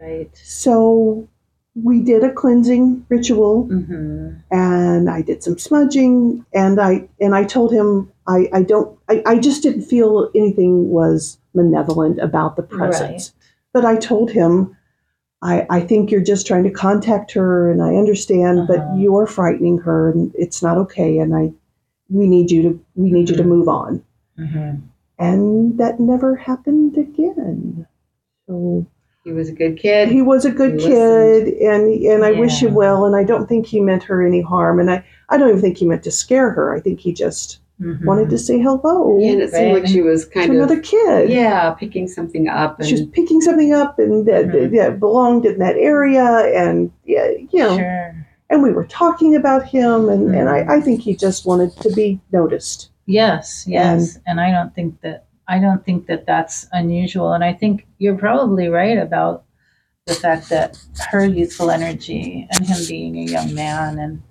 Right. 0.00 0.30
So 0.42 1.28
we 1.74 2.00
did 2.00 2.24
a 2.24 2.32
cleansing 2.32 3.06
ritual 3.08 3.66
Mm-hmm. 3.68 4.30
and 4.50 5.08
I 5.10 5.22
did 5.22 5.42
some 5.42 5.58
smudging 5.58 6.44
and 6.52 6.80
I 6.80 7.08
and 7.20 7.34
I 7.34 7.44
told 7.44 7.72
him 7.72 8.10
I, 8.26 8.48
I 8.52 8.62
don't 8.62 8.98
I, 9.08 9.22
I 9.24 9.38
just 9.38 9.62
didn't 9.62 9.82
feel 9.82 10.30
anything 10.34 10.88
was 10.90 11.38
malevolent 11.54 12.18
about 12.20 12.56
the 12.56 12.62
presence. 12.62 13.32
But 13.72 13.84
I 13.84 13.96
told 13.96 14.30
him 14.32 14.76
I, 15.42 15.64
I 15.70 15.80
think 15.80 16.10
you're 16.10 16.20
just 16.32 16.46
trying 16.46 16.64
to 16.64 16.70
contact 16.70 17.32
her 17.32 17.70
and 17.70 17.82
I 17.82 17.94
understand, 17.94 18.60
Uh-huh. 18.60 18.72
but 18.72 18.98
you're 19.00 19.26
frightening 19.26 19.78
her 19.78 20.10
and 20.10 20.32
it's 20.36 20.62
not 20.62 20.76
okay 20.78 21.18
and 21.18 21.34
I 21.34 21.52
we 22.08 22.26
need 22.26 22.50
you 22.50 22.62
to 22.62 22.84
we 22.96 23.10
need 23.12 23.28
you 23.30 23.36
to 23.36 23.42
Mhm. 23.44 23.46
move 23.54 23.68
on. 23.68 24.02
Mm-hmm. 24.38 24.80
And 25.20 25.76
that 25.78 26.00
never 26.00 26.34
happened 26.34 26.96
again. 26.96 27.86
So 28.46 28.86
He 29.24 29.32
was 29.32 29.48
a 29.48 29.52
good 29.52 29.78
kid. 29.78 30.08
he 30.08 30.22
was 30.22 30.44
a 30.46 30.50
good 30.50 30.80
He 30.80 30.86
kid 30.88 31.48
and 31.60 31.92
and 32.04 32.24
I 32.24 32.32
wish 32.32 32.62
him 32.62 32.74
well 32.74 33.04
and 33.04 33.14
I 33.14 33.22
don't 33.22 33.46
think 33.46 33.66
he 33.66 33.78
meant 33.80 34.02
her 34.04 34.26
any 34.26 34.40
harm 34.40 34.80
and 34.80 34.90
I, 34.90 35.04
I 35.28 35.36
don't 35.36 35.50
even 35.50 35.60
think 35.60 35.76
he 35.78 35.84
meant 35.86 36.02
to 36.04 36.10
scare 36.10 36.50
her. 36.50 36.74
I 36.74 36.80
think 36.80 37.00
he 37.00 37.12
just 37.12 37.58
Mm-hmm. 37.80 38.04
wanted 38.04 38.28
to 38.28 38.36
say 38.36 38.58
hello 38.60 39.18
Yeah, 39.18 39.32
and 39.32 39.40
it 39.40 39.52
seemed 39.52 39.72
like 39.72 39.86
she 39.86 40.02
was 40.02 40.26
to 40.26 40.30
kind 40.34 40.50
of 40.50 40.56
another 40.56 40.80
kid. 40.82 41.30
yeah 41.30 41.70
picking 41.70 42.08
something 42.08 42.46
up 42.46 42.78
and 42.78 42.86
She 42.86 42.92
was 42.96 43.06
picking 43.06 43.40
something 43.40 43.72
up 43.72 43.98
and 43.98 44.26
that, 44.26 44.48
Mhm. 44.48 44.76
that 44.76 45.00
belonged 45.00 45.46
in 45.46 45.58
that 45.60 45.76
area 45.76 46.24
and 46.54 46.90
yeah, 47.06 47.30
you 47.30 47.58
know 47.58 47.78
Sure. 47.78 48.14
and 48.50 48.62
we 48.62 48.70
were 48.70 48.84
talking 48.84 49.34
about 49.34 49.64
him 49.64 50.10
and, 50.10 50.34
and 50.34 50.46
Mhm. 50.46 50.68
I, 50.68 50.76
I 50.76 50.80
think 50.82 51.00
he 51.00 51.16
just 51.16 51.46
wanted 51.46 51.74
to 51.80 51.90
be 51.94 52.20
noticed. 52.32 52.90
Yes, 53.10 53.64
yes, 53.66 54.18
and, 54.26 54.40
I 54.40 54.50
don't 54.50 54.74
think 54.74 55.00
that 55.00 55.26
I 55.48 55.58
don't 55.58 55.84
think 55.84 56.06
that 56.06 56.26
that's 56.26 56.68
unusual, 56.72 57.32
and 57.32 57.42
I 57.42 57.52
think 57.52 57.86
you're 57.98 58.16
probably 58.16 58.68
right 58.68 58.98
about 58.98 59.44
the 60.06 60.14
fact 60.14 60.48
that 60.50 60.78
her 61.10 61.24
youthful 61.24 61.70
energy 61.70 62.46
and 62.50 62.66
him 62.66 62.78
being 62.88 63.16
a 63.16 63.30
young 63.30 63.54
man, 63.54 63.98
and 63.98 64.22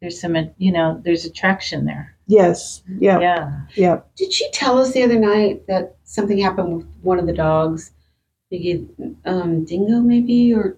there's 0.00 0.20
some, 0.20 0.36
you 0.58 0.72
know, 0.72 1.00
there's 1.04 1.24
attraction 1.24 1.84
there. 1.84 2.14
Yes. 2.26 2.82
Yeah. 2.98 3.20
Yeah. 3.20 3.60
Yeah. 3.74 4.00
Did 4.16 4.32
she 4.32 4.50
tell 4.52 4.78
us 4.78 4.92
the 4.92 5.02
other 5.02 5.18
night 5.18 5.66
that 5.66 5.96
something 6.04 6.38
happened 6.38 6.76
with 6.76 6.86
one 7.02 7.18
of 7.18 7.26
the 7.26 7.32
dogs? 7.32 7.90
Maybe 8.50 8.86
um, 9.24 9.64
Dingo, 9.64 10.00
maybe, 10.00 10.54
or 10.54 10.76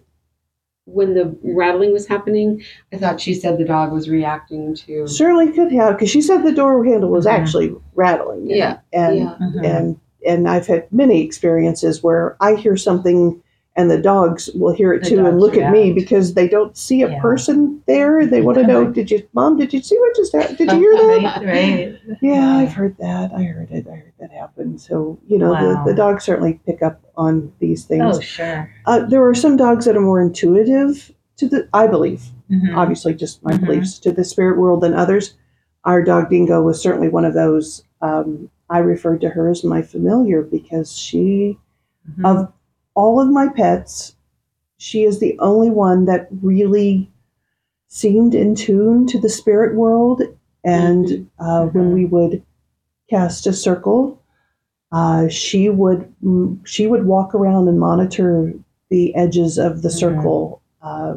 when 0.87 1.15
the 1.15 1.37
rattling 1.43 1.93
was 1.93 2.07
happening? 2.07 2.63
I 2.93 2.97
thought 2.99 3.21
she 3.21 3.35
said 3.35 3.59
the 3.59 3.65
dog 3.65 3.93
was 3.93 4.09
reacting 4.09 4.75
to. 4.77 5.07
Certainly 5.07 5.53
could 5.53 5.73
have 5.73 5.95
because 5.97 6.11
she 6.11 6.21
said 6.23 6.43
the 6.43 6.53
door 6.53 6.85
handle 6.85 7.11
was 7.11 7.27
Mhm. 7.27 7.31
actually 7.33 7.75
rattling. 7.95 8.49
Yeah, 8.49 8.79
And 8.93 9.17
yeah. 9.17 9.37
Mhm. 9.41 9.65
and 9.65 9.97
and 10.25 10.49
I've 10.49 10.67
had 10.69 10.87
many 10.93 11.23
experiences 11.25 12.03
where 12.03 12.37
I 12.41 12.55
hear 12.55 12.77
something 12.77 13.43
and 13.75 13.91
the 13.91 13.99
dogs 13.99 14.51
will 14.55 14.75
hear 14.75 14.93
it 14.93 15.03
The 15.03 15.11
too 15.11 15.27
and 15.27 15.41
look 15.41 15.57
at 15.57 15.73
me 15.73 15.93
because 15.93 16.35
they 16.35 16.47
don't 16.47 16.77
see 16.77 17.03
a 17.03 17.09
Yeah. 17.11 17.21
person 17.23 17.83
there. 17.87 18.27
They 18.27 18.43
want 18.43 18.59
to 18.59 18.67
know, 18.73 18.87
did 18.91 19.11
you, 19.11 19.27
mom? 19.33 19.57
Did 19.59 19.73
you 19.73 19.81
see 19.81 19.99
what 19.99 20.15
just 20.15 20.35
happened? 20.35 20.59
Did 20.59 20.73
you 20.73 20.79
hear 20.79 20.93
that? 20.97 21.43
Right, 21.43 21.47
right. 21.47 22.19
Yeah, 22.21 22.57
I've 22.59 22.73
heard 22.75 22.97
that. 22.99 23.33
I 23.33 23.43
heard 23.45 23.71
it. 23.71 23.87
I 23.89 23.97
heard 23.97 24.13
that 24.21 24.31
happen. 24.31 24.79
So 24.79 25.19
you 25.27 25.39
know, 25.39 25.53
Wow. 25.53 25.85
the, 25.85 25.91
the 25.93 25.97
dogs 25.97 26.25
certainly 26.25 26.61
pick 26.67 26.83
up 26.83 27.01
on 27.17 27.53
these 27.61 27.85
things. 27.85 28.19
Oh, 28.19 28.21
sure. 28.21 28.71
Uh, 28.87 29.07
there 29.07 29.27
are 29.27 29.35
some 29.35 29.57
dogs 29.57 29.87
that 29.87 29.97
are 29.97 30.01
more 30.01 30.21
intuitive 30.21 31.11
to 31.39 31.49
the. 31.49 31.67
I 31.73 31.87
believe, 31.87 32.25
Mhm. 32.51 32.77
obviously, 32.77 33.15
just 33.15 33.43
my 33.43 33.53
Mhm. 33.53 33.67
beliefs 33.67 33.99
to 34.01 34.13
the 34.13 34.25
spirit 34.25 34.59
world 34.59 34.83
than 34.83 34.93
others. 34.95 35.35
Our 35.85 36.03
dog 36.03 36.29
Dingo 36.29 36.63
was 36.63 36.81
certainly 36.81 37.09
one 37.09 37.25
of 37.25 37.33
those. 37.35 37.85
Um, 38.03 38.51
I 38.69 38.79
referred 38.79 39.21
to 39.23 39.31
her 39.31 39.49
as 39.49 39.65
my 39.65 39.81
familiar 39.83 40.43
because 40.43 40.93
she, 40.97 41.59
Mhm. 42.19 42.25
of 42.25 42.53
all 42.95 43.21
of 43.21 43.29
my 43.31 43.49
pets, 43.49 44.15
she 44.79 45.05
is 45.05 45.21
the 45.21 45.37
only 45.39 45.71
one 45.71 46.05
that 46.07 46.29
really 46.43 47.11
seemed 47.89 48.35
in 48.35 48.55
tune 48.55 49.07
to 49.07 49.21
the 49.21 49.29
spirit 49.29 49.75
world. 49.77 50.23
And 50.65 51.07
Mhm. 51.07 51.27
uh, 51.39 51.67
when 51.67 51.93
we 51.93 52.07
would 52.07 52.43
cast 53.11 53.47
a 53.47 53.53
circle, 53.53 54.19
uh, 54.93 55.29
she 55.29 55.69
would 55.69 56.07
she 56.65 56.87
would 56.87 57.07
walk 57.07 57.35
around 57.35 57.69
and 57.69 57.79
monitor 57.81 58.53
the 58.91 59.15
edges 59.15 59.59
of 59.59 59.83
the 59.83 59.89
Mhm. 59.89 59.93
circle. 59.99 60.61
Uh, 60.83 61.15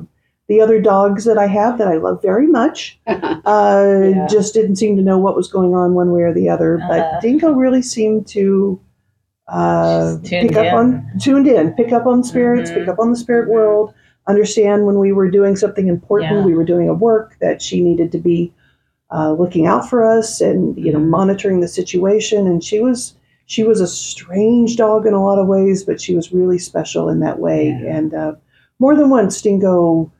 the 0.48 0.62
other 0.62 0.80
dogs 0.80 1.26
that 1.26 1.38
I 1.38 1.48
have 1.48 1.78
that 1.80 1.88
I 1.88 1.98
love 1.98 2.22
very 2.22 2.48
much 2.48 3.00
uh, 3.08 3.86
Yeah. 4.04 4.28
just 4.28 4.54
didn't 4.54 4.76
seem 4.78 4.96
to 4.96 5.02
know 5.04 5.18
what 5.18 5.36
was 5.36 5.52
going 5.52 5.74
on 5.74 5.94
one 5.96 6.12
way 6.12 6.22
or 6.22 6.34
the 6.34 6.50
other. 6.50 6.78
Uh-huh. 6.78 6.88
But 6.88 7.22
Dingo 7.22 7.52
really 7.52 7.82
seemed 7.82 8.28
to 8.28 8.80
uh, 9.48 10.18
tuned 10.24 10.50
pick 10.50 10.58
up 10.58 10.66
in. 10.66 10.74
on 10.74 11.12
tuned 11.20 11.48
in, 11.48 11.74
pick 11.74 11.92
up 11.92 12.06
on 12.06 12.24
spirits, 12.24 12.72
Mhm. 12.72 12.76
pick 12.76 12.88
up 12.88 13.00
on 13.00 13.12
the 13.12 13.18
spirit 13.18 13.50
world, 13.50 13.94
understand 14.28 14.86
when 14.86 14.98
we 14.98 15.12
were 15.12 15.30
doing 15.30 15.56
something 15.56 15.88
important, 15.88 16.40
Yeah. 16.40 16.46
we 16.46 16.56
were 16.56 16.64
doing 16.66 16.90
a 16.90 16.94
work 16.94 17.36
that 17.42 17.62
she 17.62 17.82
needed 17.82 18.12
to 18.14 18.18
be 18.18 18.52
uh, 19.12 19.32
looking 19.34 19.68
out 19.68 19.88
for 19.88 20.04
us 20.04 20.42
and 20.42 20.76
you 20.78 20.92
know 20.92 20.98
Mhm. 21.00 21.10
monitoring 21.10 21.60
the 21.62 21.68
situation. 21.68 22.48
And 22.48 22.64
she 22.64 22.80
was 22.80 23.14
she 23.46 23.64
was 23.64 23.80
a 23.80 23.86
strange 23.88 24.76
dog 24.78 25.06
in 25.06 25.14
a 25.14 25.24
lot 25.24 25.38
of 25.38 25.48
ways, 25.48 25.84
but 25.84 26.02
she 26.02 26.16
was 26.16 26.34
really 26.34 26.58
special 26.58 27.08
in 27.10 27.20
that 27.20 27.38
way. 27.40 27.68
Yeah. 27.68 27.96
And 27.98 28.14
uh, 28.16 28.34
more 28.80 28.96
than 28.96 29.12
once, 29.12 29.40
Dingo 29.40 30.12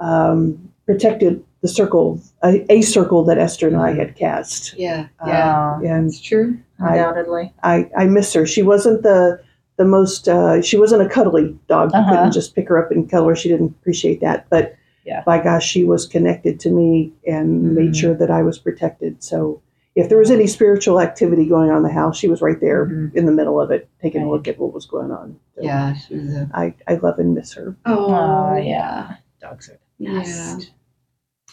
um, 0.00 0.58
protected 0.86 1.42
the 1.62 1.68
circle, 1.68 2.20
a, 2.44 2.64
a 2.70 2.82
circle 2.82 3.24
that 3.24 3.38
Esther 3.38 3.66
and 3.68 3.76
I 3.78 3.92
had 3.94 4.14
cast. 4.14 4.78
yeah, 4.78 5.06
yeah. 5.26 5.78
Oh, 5.80 5.84
And 5.86 6.06
It's 6.08 6.20
true. 6.20 6.58
I- 6.80 6.90
undoubtedly. 6.96 7.52
I, 7.62 7.90
I 7.96 8.06
miss 8.06 8.32
her. 8.34 8.46
She 8.46 8.62
wasn't 8.62 9.02
the 9.02 9.40
the 9.76 9.84
most. 9.84 10.28
Uh, 10.28 10.60
she 10.60 10.76
wasn't 10.76 11.02
a 11.02 11.08
cuddly 11.08 11.56
dog. 11.68 11.92
You 11.92 12.00
Uh-huh. 12.00 12.10
couldn't 12.10 12.32
just 12.32 12.54
pick 12.54 12.68
her 12.68 12.84
up 12.84 12.90
and 12.90 13.08
cuddle 13.08 13.28
her. 13.28 13.36
She 13.36 13.48
didn't 13.48 13.70
appreciate 13.80 14.20
that. 14.22 14.46
But 14.50 14.74
Yeah. 15.04 15.22
by 15.24 15.40
gosh, 15.42 15.64
she 15.66 15.84
was 15.84 16.04
connected 16.06 16.58
to 16.60 16.70
me 16.70 17.12
and 17.26 17.64
Mhm. 17.64 17.72
made 17.74 17.96
sure 17.96 18.14
that 18.14 18.30
I 18.30 18.42
was 18.42 18.58
protected. 18.58 19.22
So 19.22 19.60
if 19.94 20.08
there 20.08 20.18
was 20.18 20.30
any 20.32 20.46
spiritual 20.48 21.00
activity 21.00 21.48
going 21.48 21.70
on 21.70 21.76
in 21.78 21.82
the 21.84 21.92
house, 21.92 22.16
she 22.18 22.26
was 22.28 22.42
right 22.42 22.60
there 22.60 22.86
Mhm. 22.86 23.14
in 23.14 23.24
the 23.26 23.32
middle 23.32 23.60
of 23.60 23.70
it, 23.70 23.88
taking 24.02 24.22
a 24.22 24.28
look 24.30 24.48
at 24.48 24.58
what 24.58 24.74
was 24.74 24.84
going 24.86 25.12
on. 25.12 25.36
So 25.54 25.62
Yeah, 25.62 25.94
she 25.94 26.14
was 26.16 26.34
a. 26.34 26.50
I, 26.52 26.74
I 26.88 26.94
love 26.96 27.18
and 27.20 27.34
miss 27.34 27.52
her. 27.54 27.76
Oh, 27.86 28.12
Oh, 28.12 28.56
yeah. 28.56 29.14
Dogs 29.40 29.68
are 29.68 29.78
the 30.00 30.04
Yeah. 30.06 30.18
best. 30.18 30.72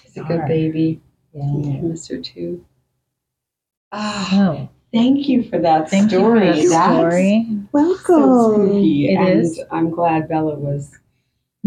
She's 0.01 0.17
a 0.17 0.21
good 0.21 0.31
Alright. 0.31 0.47
baby. 0.47 1.01
Yeah. 1.33 1.43
I 1.43 1.81
miss 1.81 2.07
her 2.07 2.17
too. 2.17 2.65
Ah, 3.91 4.29
Oh, 4.49 4.69
Thank 4.95 5.27
you 5.27 5.43
for 5.43 5.59
that 5.59 5.89
Thank 5.89 6.09
story. 6.09 6.47
you 6.47 6.53
for 6.53 6.61
the 6.63 6.69
That's 6.69 6.93
story. 6.95 7.47
so 7.49 7.67
Welcome. 7.73 8.67
spooky, 8.69 9.09
It 9.09 9.15
and 9.17 9.41
is. 9.41 9.61
I'm 9.69 9.89
glad 9.89 10.29
Bella 10.29 10.55
was 10.57 10.89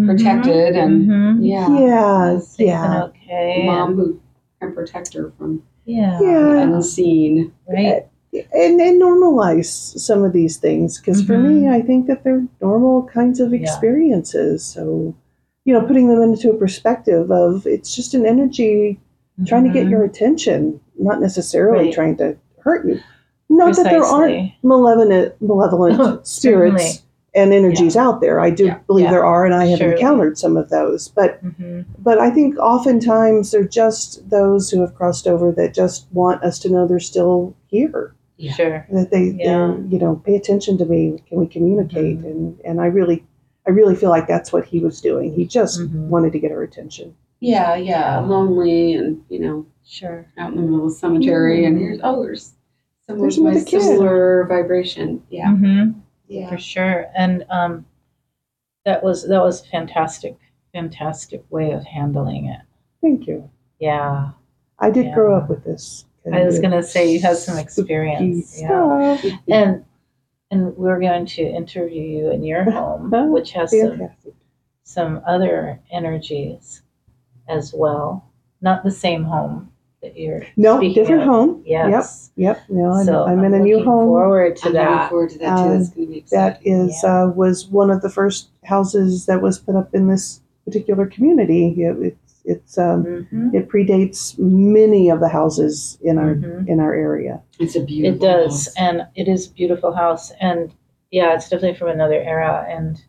protected 0.07 0.77
and 0.77 1.07
Mhm. 1.07 1.39
yeah, 1.47 1.69
Yeah, 1.79 2.41
yeah. 2.59 3.03
okay. 3.05 3.65
mom 3.67 3.97
who 3.97 4.19
can 4.63 4.73
protect 4.73 5.13
her 5.15 5.31
from 5.37 5.63
yeah. 5.85 6.19
Yeah. 6.23 6.63
unseen. 6.63 7.53
Right. 7.69 8.07
and, 8.55 8.79
and 8.81 9.01
normalize 9.03 9.67
some 9.99 10.23
of 10.23 10.33
these 10.35 10.59
things 10.59 10.99
because 10.99 11.23
for 11.23 11.39
me 11.39 11.63
Mhm. 11.63 11.73
i 11.73 11.81
think 11.81 12.07
that 12.09 12.23
they're 12.25 12.45
normal 12.61 13.03
kinds 13.05 13.41
of 13.41 13.53
Yeah. 13.55 13.61
experiences 13.61 14.63
so 14.63 15.15
you 15.65 15.73
know 15.73 15.81
putting 15.81 16.09
them 16.09 16.21
into 16.21 16.51
a 16.51 16.55
perspective 16.55 17.31
of 17.33 17.67
it's 17.67 17.97
just 17.97 18.13
an 18.13 18.27
energy 18.27 19.01
trying 19.47 19.65
to 19.65 19.71
get 19.71 19.87
Mhm. 19.87 19.91
your 19.93 20.05
attention 20.05 20.79
not 20.99 21.21
necessarily 21.23 21.87
Right. 21.87 21.93
trying 21.95 22.17
to 22.19 22.37
hurt 22.61 22.87
you 22.87 22.99
not 23.51 23.75
that 23.77 23.85
there 23.85 24.03
aren't 24.05 24.33
Precisely. 24.33 24.59
malevolent 24.63 25.35
malevolent 25.41 26.27
spirits 26.27 27.03
and 27.35 27.53
energies 27.53 27.97
out 27.97 28.21
there 28.21 28.41
i 28.41 28.51
do 28.51 28.65
Yeah. 28.67 28.79
believe 28.87 29.05
Yeah. 29.05 29.11
there 29.13 29.25
are 29.25 29.45
and 29.45 29.55
i 29.55 29.67
have 29.67 29.79
Surely. 29.79 29.95
encountered 29.95 30.39
some 30.39 30.57
of 30.57 30.71
those 30.71 31.09
but 31.09 31.43
Mhm. 31.45 31.85
but 31.99 32.19
i 32.19 32.31
think 32.31 32.59
oftentimes 32.59 33.51
they're 33.51 33.65
just 33.65 34.29
those 34.31 34.71
who 34.71 34.81
have 34.81 34.95
crossed 34.95 35.27
over 35.27 35.53
that 35.53 35.75
just 35.75 36.07
want 36.13 36.43
us 36.43 36.59
to 36.61 36.71
know 36.71 36.87
they're 36.87 36.99
still 37.01 37.55
here 37.69 38.15
Yeah. 38.39 38.53
Sure. 38.53 38.87
that 38.93 39.11
they 39.11 39.37
Yeah. 39.39 39.77
you 39.89 39.99
know 39.99 40.17
pay 40.25 40.37
attention 40.37 40.79
to 40.79 40.85
me 40.87 41.23
can 41.29 41.39
we 41.39 41.47
communicate 41.47 42.21
Mhm. 42.23 42.25
and 42.31 42.61
and 42.65 42.81
i 42.81 42.87
really 42.87 43.25
i 43.67 43.71
really 43.71 43.95
feel 43.95 44.11
like 44.11 44.27
that's 44.27 44.53
what 44.53 44.65
he 44.65 44.81
was 44.81 45.01
doing 45.01 45.33
he 45.35 45.45
just 45.47 45.81
Mhm. 45.81 46.09
wanted 46.09 46.33
to 46.33 46.39
get 46.39 46.51
her 46.51 46.63
attention 46.63 47.15
Yeah, 47.41 47.77
yeah, 47.77 48.19
lonely 48.19 48.95
and 48.95 49.21
you 49.29 49.39
know 49.39 49.65
Sure. 49.85 50.27
out 50.39 50.51
in 50.53 50.57
the 50.57 50.63
middle 50.63 50.87
of 50.87 50.91
the 50.93 50.97
cemetery, 50.99 51.65
and 51.65 51.79
here's 51.79 52.01
oh, 52.03 52.21
there's 52.23 52.53
someone 53.09 53.23
There's 53.23 53.37
with 53.39 53.45
my 53.45 53.51
another 53.53 53.65
kid. 53.65 53.83
similar 53.83 54.45
vibration. 54.49 55.23
Yeah, 55.31 55.51
hmm 55.51 55.91
yeah. 56.29 56.49
For 56.51 56.59
sure. 56.59 57.07
And 57.17 57.45
um, 57.49 57.87
that 58.85 59.03
was 59.03 59.27
that 59.29 59.41
was 59.43 59.67
fantastic, 59.67 60.37
fantastic 60.75 61.43
way 61.51 61.73
of 61.73 61.85
handling 61.85 62.47
it. 62.47 62.61
thank 63.01 63.27
you 63.27 63.49
Yeah. 63.81 64.31
i 64.79 64.91
did 64.91 65.13
grow 65.15 65.37
up 65.37 65.49
with 65.49 65.65
this 65.65 66.05
I 66.31 66.45
was 66.45 66.59
gonna 66.59 66.83
say 66.83 67.11
you 67.11 67.21
have 67.21 67.39
some 67.39 67.55
spooky 67.55 67.63
experience. 67.65 68.61
Yeah. 68.61 69.17
stuff. 69.17 69.33
And 69.49 69.85
and 70.51 70.77
we're 70.77 71.01
going 71.01 71.25
to 71.27 71.43
interview 71.43 72.03
you 72.03 72.31
in 72.31 72.43
your 72.45 72.71
home, 72.71 73.11
which 73.33 73.53
has 73.53 73.71
some 73.71 74.11
some 74.85 75.23
other 75.27 75.81
energies 75.91 76.83
as 77.49 77.73
well. 77.75 78.31
Not 78.61 78.85
the 78.85 78.91
same 78.91 79.25
home 79.25 79.73
that 80.03 80.17
you're 80.17 80.43
no 80.57 80.77
speaking 80.79 80.95
different 81.03 81.23
of. 81.23 81.29
home 81.29 81.63
Yes. 81.67 82.31
yep 82.37 82.57
yep 82.57 82.65
no 82.69 82.93
i'm, 82.93 83.05
so 83.05 83.25
I'm 83.27 83.43
in 83.45 83.55
a 83.55 83.59
new 83.59 83.77
looking 83.79 83.91
home 83.91 84.07
Forward 84.09 84.57
to 84.57 84.67
I'm 84.69 84.73
that. 84.75 84.91
looking 84.93 85.09
forward 85.09 85.31
to 85.31 85.39
that 85.39 85.57
too. 85.57 85.69
That's 85.79 85.89
going 85.91 86.07
to 86.07 86.13
be 86.13 86.21
that 86.31 86.53
exciting. 86.57 86.73
is 86.89 87.05
uh, 87.05 87.33
was 87.35 87.67
one 87.67 87.91
of 87.91 88.03
the 88.03 88.11
first 88.11 88.51
houses 88.65 89.27
that 89.27 89.43
was 89.43 89.59
put 89.59 89.75
up 89.75 89.95
in 89.95 90.09
this 90.09 90.41
particular 90.65 91.07
community 91.07 91.69
it, 91.83 91.97
it's 92.01 92.35
it's 92.45 92.79
um, 92.79 93.27
Mhm. 93.33 93.53
it 93.55 93.69
predates 93.69 94.39
many 94.39 95.11
of 95.11 95.21
the 95.21 95.29
houses 95.29 95.99
in 96.03 96.17
our 96.17 96.35
Mhm. 96.37 96.69
in 96.69 96.81
our 96.81 96.95
area 96.95 97.43
It's 97.59 97.75
a 97.77 97.81
beautiful. 97.83 98.25
It 98.25 98.31
does, 98.33 98.67
house. 98.67 98.75
and 98.79 99.07
it 99.17 99.27
is 99.29 99.49
a 99.49 99.53
beautiful 99.53 99.93
house, 99.93 100.31
and 100.41 100.73
yeah, 101.11 101.35
it's 101.35 101.49
definitely 101.51 101.77
from 101.77 101.89
another 101.89 102.21
era, 102.23 102.65
and 102.69 103.03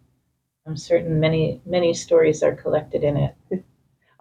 I'm 0.66 0.76
certain 0.76 1.20
many 1.20 1.62
many 1.66 1.94
stories 1.94 2.42
are 2.44 2.54
collected 2.56 3.04
in 3.04 3.16
it. 3.18 3.36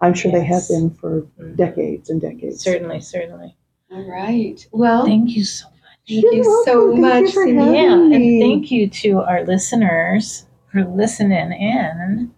i'm 0.01 0.13
sure 0.13 0.31
they 0.31 0.39
have 0.43 0.63
Yes. 0.63 0.67
been 0.69 0.89
for. 0.91 1.25
Decades 1.59 2.09
and 2.09 2.19
decades 2.21 2.61
Certainly, 2.63 3.01
certainly. 3.01 3.55
All 3.91 4.09
right. 4.09 4.65
Well, 4.71 5.05
Thank 5.05 5.31
you 5.35 5.43
so 5.43 5.67
much. 5.67 5.73
thank 6.07 6.23
You're 6.23 6.33
you 6.33 6.43
so 6.65 6.85
welcome. 6.87 7.01
Thank 7.01 7.15
you 7.17 7.23
much, 7.25 7.33
for 7.33 7.45
Cindy. 7.45 7.63
having 7.63 7.75
Yeah, 7.75 8.15
and 8.17 8.41
thank 8.41 8.71
you 8.71 8.89
to 8.89 9.19
our 9.21 9.43
listeners 9.45 10.45
for 10.71 10.83
listening 10.85 11.51
in. 11.53 12.31